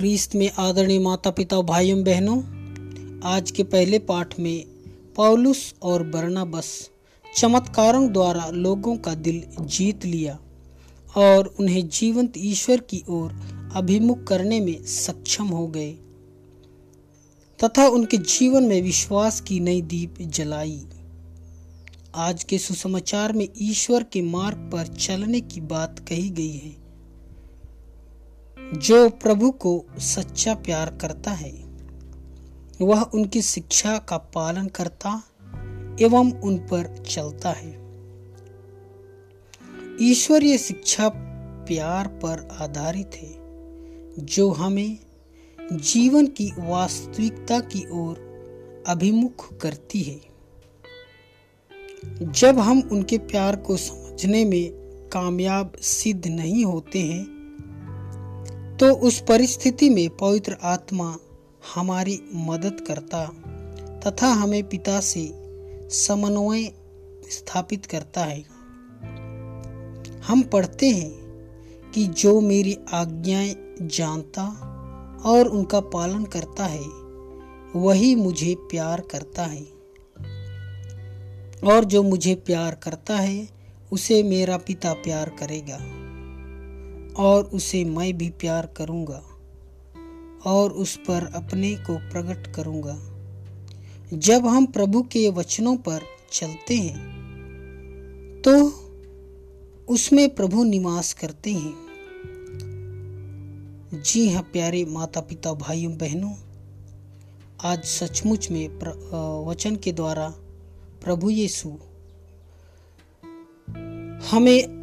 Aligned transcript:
ख्रीस्त 0.00 0.34
में 0.34 0.50
आदरणीय 0.58 0.98
माता 0.98 1.30
पिता 1.30 1.60
भाइयों, 1.60 2.04
बहनों, 2.04 2.42
आज 3.24 3.50
के 3.50 3.62
पहले 3.62 3.98
पाठ 3.98 4.40
में 4.40 4.64
पौलुस 5.16 5.74
और 5.82 6.02
बरनाबस 6.02 6.90
चमत्कारों 7.36 8.12
द्वारा 8.12 8.46
लोगों 8.46 8.96
का 8.96 9.14
दिल 9.14 9.42
जीत 9.60 10.04
लिया 10.04 10.38
और 11.16 11.54
उन्हें 11.60 11.88
जीवंत 11.88 12.32
ईश्वर 12.36 12.80
की 12.80 13.04
ओर 13.08 13.32
अभिमुख 13.76 14.24
करने 14.24 14.60
में 14.60 14.84
सक्षम 14.84 15.44
हो 15.44 15.68
गए 15.68 15.92
तथा 17.64 17.88
उनके 17.88 18.16
जीवन 18.16 18.62
में 18.62 18.82
विश्वास 18.82 19.40
की 19.40 19.60
नई 19.60 19.82
दीप 19.82 20.14
जलाई। 20.20 20.82
आज 22.14 22.44
के 22.44 22.58
सुसमाचार 22.58 23.32
में 23.32 23.48
ईश्वर 23.58 24.02
के 24.02 24.22
मार्ग 24.22 24.70
पर 24.72 24.86
चलने 24.86 25.40
की 25.40 25.60
बात 25.60 25.98
कही 26.08 26.30
गई 26.30 26.56
है। 26.56 26.79
जो 28.74 29.08
प्रभु 29.08 29.50
को 29.50 29.86
सच्चा 29.98 30.54
प्यार 30.54 30.98
करता 31.00 31.30
है, 31.30 31.52
वह 32.80 33.02
उनकी 33.02 33.42
शिक्षा 33.42 33.98
का 33.98 34.16
पालन 34.16 34.66
करता 34.66 35.22
एवं 36.00 36.40
उन 36.40 36.58
पर 36.58 37.04
चलता 37.08 37.50
है। 37.50 37.80
ईश्वरीय 40.02 40.58
शिक्षा 40.58 41.08
प्यार 41.66 42.08
पर 42.08 42.48
आधारित 42.60 43.10
है, 43.14 43.36
जो 44.26 44.50
हमें 44.50 44.98
जीवन 45.72 46.26
की 46.26 46.52
वास्तविकता 46.58 47.60
की 47.60 47.86
ओर 47.90 48.30
अभिमुख 48.86 49.58
करती 49.58 50.02
है। 50.02 50.20
जब 52.22 52.58
हम 52.58 52.88
उनके 52.92 53.18
प्यार 53.18 53.56
को 53.56 53.76
समझने 53.76 54.44
में 54.44 54.70
कामयाब 55.12 55.72
सिद्ध 55.80 56.26
नहीं 56.26 56.64
होते 56.64 56.98
हैं 56.98 57.39
तो 58.80 58.94
उस 58.94 59.22
परिस्थिति 59.28 59.90
में 59.90 60.10
पवित्र 60.10 60.56
आत्मा 60.62 61.16
हमारी 61.74 62.20
मदद 62.34 62.84
करता 62.88 63.26
तथा 64.06 64.26
हमें 64.26 64.68
पिता 64.68 65.00
से 65.00 65.32
समन्वय 65.90 66.64
स्थापित 67.30 67.86
करता 67.86 68.24
है। 68.24 68.40
हम 70.20 70.42
पढ़ते 70.52 70.90
हैं 70.90 71.10
कि 71.94 72.06
जो 72.06 72.40
मेरी 72.40 72.78
आज्ञाएँ 72.92 73.56
जानता 73.82 74.42
और 75.24 75.48
उनका 75.48 75.80
पालन 75.80 76.24
करता 76.24 76.64
है, 76.66 76.86
वही 77.76 78.14
मुझे 78.14 78.54
प्यार 78.54 79.00
करता 79.00 79.44
है। 79.44 79.62
और 81.64 81.84
जो 81.84 82.02
मुझे 82.02 82.34
प्यार 82.34 82.74
करता 82.74 83.16
है, 83.16 83.48
उसे 83.92 84.22
मेरा 84.22 84.56
पिता 84.56 84.92
प्यार 84.92 85.28
करेगा। 85.28 86.09
और 87.16 87.44
उसे 87.44 87.84
मैं 87.84 88.18
भी 88.18 88.30
प्यार 88.30 88.66
करूँगा 88.66 89.22
और 90.46 90.70
उस 90.72 90.96
पर 90.96 91.24
अपने 91.34 91.74
को 91.74 91.96
प्रकट 92.10 92.54
करूँगा। 92.54 92.96
जब 94.12 94.46
हम 94.46 94.66
प्रभु 94.66 95.02
के 95.02 95.28
वचनों 95.30 95.76
पर 95.76 96.02
चलते 96.32 96.76
हैं 96.76 96.98
तो 98.44 98.52
उसमें 99.88 100.34
प्रभु 100.34 100.64
निवास 100.64 101.12
करते 101.12 101.52
हैं। 101.52 101.74
जी 104.04 104.28
हाँ 104.30 104.42
प्यारे 104.42 104.84
माता 104.84 105.20
पिता 105.20 105.52
भाइयों, 105.52 105.96
बहनों, 105.98 106.34
आज 107.64 107.84
सचमुच 107.84 108.50
में 108.50 108.68
वचन 109.46 109.76
के 109.76 109.92
द्वारा 109.92 110.28
प्रभु 111.04 111.30
यीशु 111.30 111.68
हमें 114.30 114.79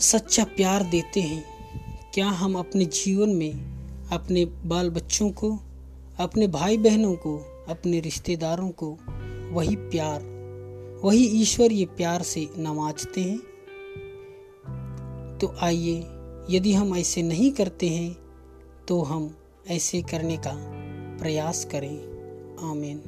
सच्चा 0.00 0.44
प्यार 0.44 0.82
देते 0.82 1.20
हैं। 1.20 1.44
क्या 2.14 2.28
हम 2.28 2.58
अपने 2.58 2.84
जीवन 2.84 3.28
में 3.28 3.52
अपने 4.12 4.44
बाल 4.44 4.90
बच्चों 4.90 5.30
को, 5.30 5.58
अपने 6.18 6.46
भाई 6.46 6.78
बहनों 6.78 7.14
को, 7.14 7.64
अपने 7.68 8.00
रिश्तेदारों 8.00 8.70
को 8.70 8.98
वही 9.50 9.76
प्यार, 9.76 10.22
वही 11.04 11.24
ईश्वरीय 11.42 11.84
प्यार 11.86 12.22
से 12.22 12.48
नवाजते 12.58 13.20
हैं? 13.20 13.38
तो 15.38 15.54
आइए, 15.60 15.96
यदि 16.50 16.72
हम 16.72 16.96
ऐसे 16.96 17.22
नहीं 17.22 17.50
करते 17.50 17.88
हैं 17.88 18.16
तो 18.88 19.02
हम 19.02 19.36
ऐसे 19.68 20.02
करने 20.02 20.36
का 20.36 20.52
प्रयास 21.18 21.64
करें। 21.64 22.14
आमीन। 22.70 23.02